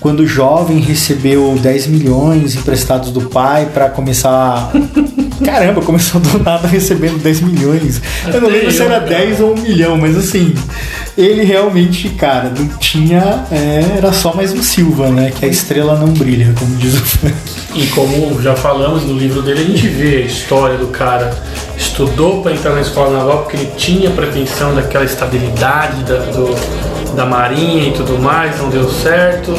[0.00, 4.72] quando jovem, recebeu 10 milhões emprestados do pai para começar.
[5.44, 8.00] Caramba, começou do nada recebendo 10 milhões.
[8.32, 10.54] Eu não lembro se era 10 ou 1 milhão, mas assim,
[11.16, 13.44] ele realmente, cara, não tinha.
[13.50, 15.32] É, era só mais um Silva, né?
[15.34, 17.34] Que a estrela não brilha, como diz o funk.
[17.74, 21.30] E como já falamos no livro dele, a gente vê a história do cara.
[21.76, 27.24] Estudou para entrar na escola naval porque ele tinha pretensão daquela estabilidade da, do, da
[27.24, 29.54] marinha e tudo mais, não deu certo.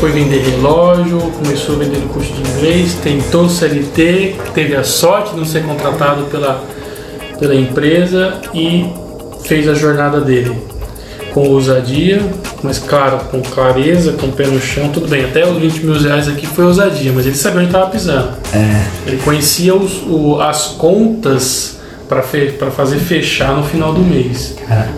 [0.00, 5.36] Foi vender relógio, começou a vender curso de inglês, tentou CLT, teve a sorte de
[5.36, 6.62] não ser contratado pela,
[7.38, 8.86] pela empresa e
[9.44, 10.56] fez a jornada dele
[11.32, 12.20] com ousadia,
[12.62, 15.24] mas claro, com clareza, com o pé no chão, tudo bem.
[15.24, 18.30] Até os 20 mil reais aqui foi ousadia, mas ele sabia onde estava pisando.
[18.52, 18.86] É.
[19.06, 24.56] Ele conhecia os, o, as contas para fe, fazer fechar no final do mês.
[24.66, 24.88] Cara,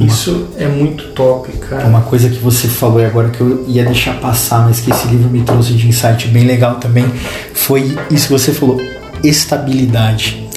[0.00, 1.86] isso é muito top, cara.
[1.86, 5.06] Uma coisa que você falou e agora que eu ia deixar passar, mas que esse
[5.08, 7.04] livro me trouxe de insight bem legal também,
[7.52, 8.80] foi isso que você falou:
[9.22, 10.48] estabilidade.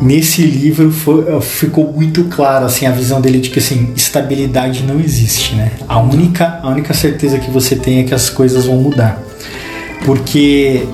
[0.00, 4.82] Nesse livro foi, eh, ficou muito claro assim a visão dele de que assim estabilidade
[4.82, 5.70] não existe né?
[5.88, 9.22] A única a única certeza que você tem é que as coisas vão mudar.
[10.04, 10.84] Porque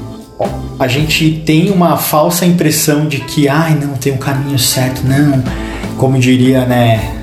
[0.79, 5.43] a gente tem uma falsa impressão de que ai não tem um caminho certo não.
[5.97, 7.18] Como diria né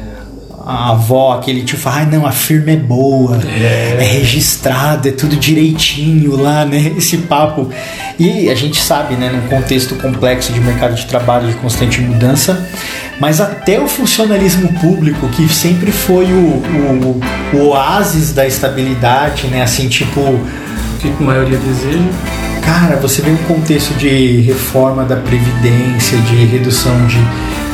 [0.65, 3.97] a avó, aquele tipo, ai não, a firma é boa, é.
[3.99, 6.93] é registrado, é tudo direitinho lá, né?
[6.97, 7.69] Esse papo.
[8.17, 12.67] E a gente sabe, né, num contexto complexo de mercado de trabalho de constante mudança,
[13.19, 17.21] mas até o funcionalismo público, que sempre foi o, o,
[17.53, 19.61] o oásis da estabilidade, né?
[19.61, 20.21] Assim, tipo,
[20.99, 21.99] que a maioria deseja.
[22.65, 27.19] Cara, você vê um contexto de reforma da Previdência, de redução de,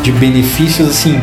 [0.04, 1.18] de benefícios, assim,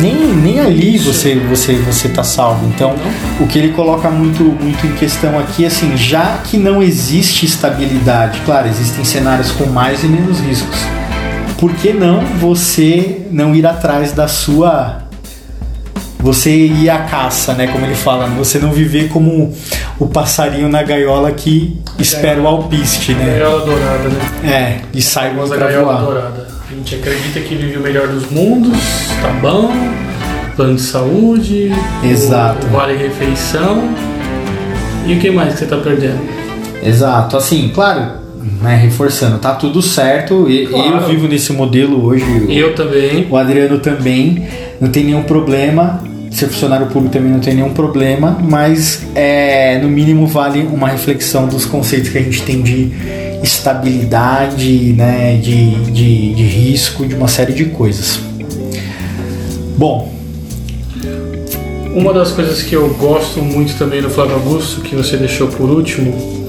[0.00, 2.66] nem, nem ali você, você, você tá salvo.
[2.74, 2.94] Então,
[3.38, 8.40] o que ele coloca muito, muito em questão aqui, assim, já que não existe estabilidade,
[8.46, 10.78] claro, existem cenários com mais e menos riscos.
[11.58, 15.01] Por que não você não ir atrás da sua
[16.22, 17.66] você ir à caça, né?
[17.66, 19.52] Como ele fala, você não viver como
[19.98, 23.38] o passarinho na gaiola que espera o alpiste, né?
[23.40, 24.20] Gaiola dourada, né?
[24.44, 26.04] É, e sai pra gaiola voar.
[26.04, 26.46] dourada.
[26.70, 28.78] A gente acredita que vive o melhor dos mundos,
[29.20, 29.70] tá bom,
[30.56, 31.70] plano de saúde,
[32.02, 32.66] Exato.
[32.68, 33.90] vale refeição.
[35.06, 36.20] E o que mais que você tá perdendo?
[36.82, 38.12] Exato, assim, claro,
[38.62, 40.48] né, reforçando, tá tudo certo.
[40.48, 40.96] e- Claro.
[41.02, 42.24] Eu vivo nesse modelo hoje.
[42.48, 43.26] Eu também.
[43.28, 44.46] O Adriano também,
[44.80, 46.02] não tem nenhum problema.
[46.32, 51.46] Ser funcionário público também não tem nenhum problema, mas é, no mínimo vale uma reflexão
[51.46, 52.90] dos conceitos que a gente tem de
[53.42, 58.18] estabilidade, né, de, de, de risco, de uma série de coisas.
[59.76, 60.10] Bom,
[61.94, 65.68] Uma das coisas que eu gosto muito também do Flávio Augusto, que você deixou por
[65.68, 66.48] último,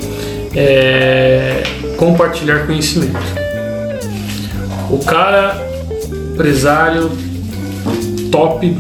[0.56, 1.64] é
[1.98, 3.20] compartilhar conhecimento.
[4.90, 5.62] O cara,
[6.32, 7.12] empresário,
[8.32, 8.74] top,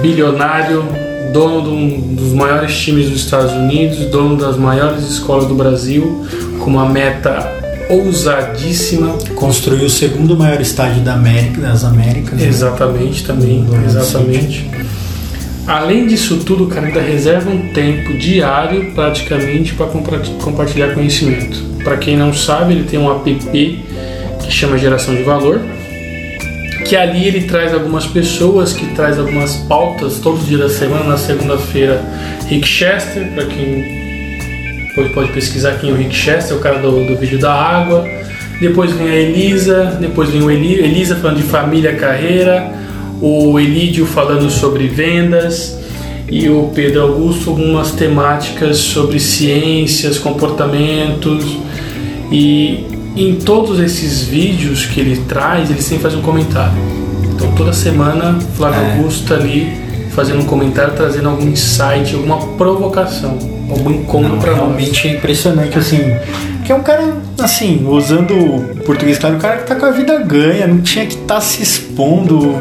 [0.00, 0.84] bilionário,
[1.32, 6.24] dono de um dos maiores times dos Estados Unidos, dono das maiores escolas do Brasil,
[6.60, 9.16] com uma meta ousadíssima.
[9.34, 12.38] construiu o segundo maior estádio da América, das Américas.
[12.38, 12.46] né?
[12.46, 14.70] Exatamente, também, Do exatamente.
[15.66, 19.86] Além disso tudo, o cara ainda reserva um tempo diário, praticamente, para
[20.42, 21.62] compartilhar conhecimento.
[21.84, 25.60] Para quem não sabe, ele tem um app que chama Geração de Valor,
[26.92, 31.04] que ali ele traz algumas pessoas, que traz algumas pautas todos os dias da semana.
[31.04, 31.98] Na segunda-feira,
[32.48, 37.16] Rick Chester, para quem pode pesquisar quem é o Rick Chester, o cara do, do
[37.16, 38.06] vídeo da água.
[38.60, 42.70] Depois vem a Elisa, depois vem o Eli, Elisa falando de família, carreira,
[43.22, 45.78] o Elídio falando sobre vendas
[46.30, 51.56] e o Pedro Augusto algumas temáticas sobre ciências, comportamentos
[52.30, 56.74] e em todos esses vídeos que ele traz, ele sempre faz um comentário.
[57.34, 58.96] Então toda semana Flávio É.
[58.96, 59.72] Augusto tá ali
[60.12, 63.38] fazendo um comentário, trazendo algum insight, alguma provocação,
[63.70, 64.60] algum encontro para nós.
[64.60, 66.00] Realmente é impressionante, assim.
[66.64, 69.90] Que é um cara, assim, usando o português claro, um cara que tá com a
[69.90, 72.56] vida ganha, não tinha que estar se expondo.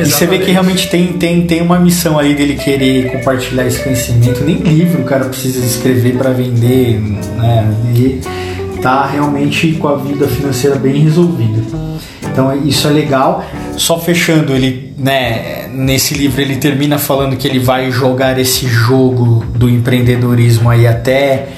[0.00, 0.50] E você vê que Exatamente.
[0.52, 4.42] realmente tem, tem, tem uma missão aí dele querer compartilhar esse conhecimento.
[4.44, 7.00] Nem livro o cara precisa escrever para vender,
[7.36, 7.68] né?
[7.94, 8.20] E
[8.84, 11.62] tá realmente com a vida financeira bem resolvida.
[12.30, 13.42] Então isso é legal.
[13.78, 19.42] Só fechando, ele, né, nesse livro ele termina falando que ele vai jogar esse jogo
[19.56, 21.48] do empreendedorismo aí até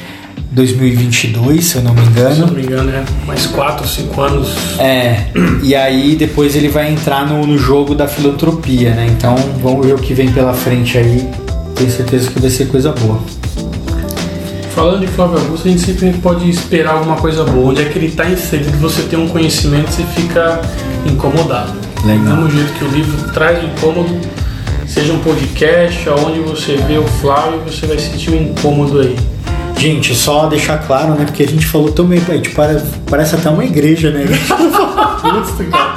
[0.53, 2.47] 2022, se eu não me Se engano.
[2.47, 4.55] não me engano, é mais 4, 5 anos.
[4.79, 5.25] É,
[5.65, 9.09] e aí depois ele vai entrar no, no jogo da filantropia, né?
[9.11, 11.29] Então vamos ver o que vem pela frente aí.
[11.75, 13.19] Tenho certeza que vai ser coisa boa.
[14.77, 17.71] Falando de Flávio Augusto, a gente sempre pode esperar alguma coisa boa.
[17.71, 20.61] Onde é que ele está inserido, você tem um conhecimento, você fica
[21.07, 21.73] incomodado.
[22.05, 22.37] Legal.
[22.37, 24.21] Do mesmo jeito que o livro traz o incômodo,
[24.87, 29.17] seja um podcast, aonde você vê o Flávio, você vai sentir um incômodo aí.
[29.79, 31.25] Gente, só deixar claro, né?
[31.25, 34.27] Porque a gente falou tão gente para- parece até uma igreja, né?
[34.29, 35.97] Justo, cara.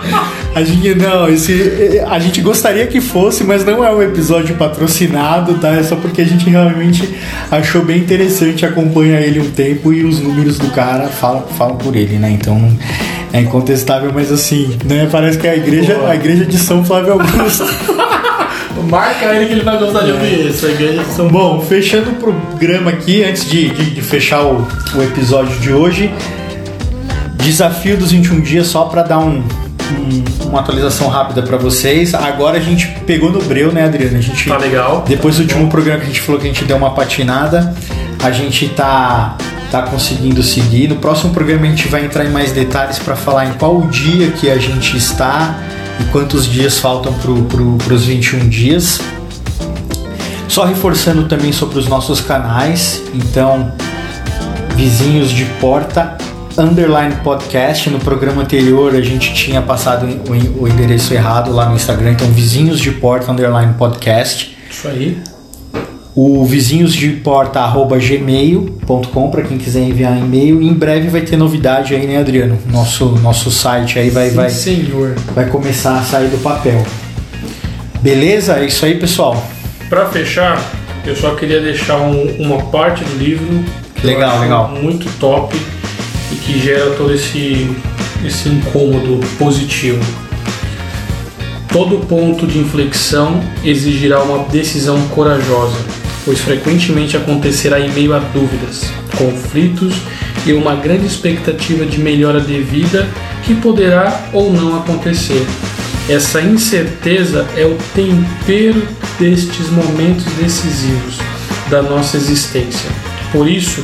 [0.55, 5.53] A gente não, esse, a gente gostaria que fosse, mas não é um episódio patrocinado,
[5.55, 5.69] tá?
[5.69, 7.07] É só porque a gente realmente
[7.49, 11.95] achou bem interessante acompanhar ele um tempo e os números do cara falam, falam por
[11.95, 12.31] ele, né?
[12.31, 12.59] Então
[13.31, 15.07] é incontestável, mas assim, né?
[15.09, 16.09] Parece que é a igreja, Boa.
[16.11, 17.63] a igreja de São Flávio Augusto.
[18.89, 20.65] Marca ele que ele vai gostar de ouvir isso.
[20.65, 24.67] A igreja de São Bom, fechando o programa aqui, antes de, de- de fechar o,
[24.95, 26.11] o episódio de hoje,
[27.37, 29.43] desafio dos 21 dias só para dar um-
[29.93, 32.13] um- uma atualização rápida para vocês.
[32.13, 34.17] Agora a gente pegou no breu, né, Adriano?
[34.17, 35.03] A gente Tá legal.
[35.07, 37.73] depois do último programa que a gente falou que a gente deu uma patinada,
[38.23, 39.35] a gente tá
[39.71, 40.87] tá conseguindo seguir.
[40.87, 44.31] No próximo programa a gente vai entrar em mais detalhes para falar em qual dia
[44.31, 45.59] que a gente está
[45.99, 48.99] e quantos dias faltam pro, pro, pros 21 dias.
[50.47, 53.71] Só reforçando também sobre os nossos canais, então
[54.75, 56.17] vizinhos de porta
[56.57, 57.89] underline podcast.
[57.89, 60.07] No programa anterior a gente tinha passado
[60.59, 64.57] o, endereço errado lá no Instagram, então vizinhos de porta underline podcast.
[64.69, 65.17] Isso aí.
[66.15, 70.61] O vizinhos de porta arroba gmail.com para quem quiser enviar e-mail.
[70.61, 72.57] E em breve vai ter novidade aí, né, Adriano?
[72.69, 75.15] Nosso, nosso site aí vai, Sim, vai, senhor.
[75.33, 76.83] vai começar a sair do papel.
[78.01, 78.57] Beleza?
[78.59, 79.41] É isso aí, pessoal.
[79.89, 80.61] Para fechar,
[81.05, 83.63] eu só queria deixar um- uma parte do livro
[84.03, 84.69] Legal, legal.
[84.69, 85.55] muito top
[86.31, 87.69] e que gera todo esse,
[88.25, 90.03] esse incômodo positivo.
[91.71, 95.77] Todo ponto de inflexão exigirá uma decisão corajosa,
[96.25, 99.93] pois frequentemente acontecerá em meio a dúvidas, conflitos
[100.45, 103.07] e uma grande expectativa de melhora de vida
[103.43, 105.45] que poderá ou não acontecer.
[106.09, 108.81] Essa incerteza é o tempero
[109.19, 111.19] destes momentos decisivos
[111.69, 112.89] da nossa existência.
[113.31, 113.83] Por isso,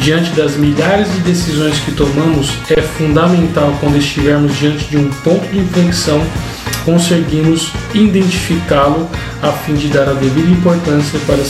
[0.00, 5.46] diante das milhares de decisões que tomamos, é fundamental quando estivermos diante de um ponto
[5.48, 6.20] de inflexão
[6.84, 9.08] conseguimos identificá-lo
[9.42, 11.42] a fim de dar a devida importância para,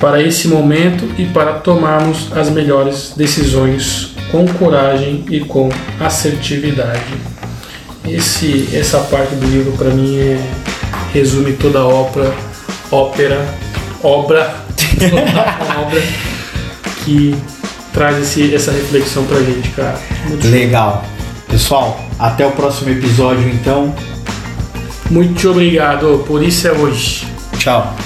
[0.00, 5.68] para esse momento e para tomarmos as melhores decisões com coragem e com
[6.00, 7.12] assertividade.
[8.06, 10.40] Esse, essa parte do livro para mim é,
[11.12, 12.34] resume toda a ópera,
[12.90, 13.46] ópera,
[14.02, 14.54] obra,
[15.78, 16.02] obra
[17.08, 17.34] que
[17.94, 19.98] traz esse, essa reflexão pra gente, cara.
[20.26, 20.50] Muito show.
[20.50, 21.04] Legal.
[21.48, 23.94] Pessoal, até o próximo episódio então.
[25.10, 27.26] Muito obrigado, por isso é hoje.
[27.56, 27.96] Tchau.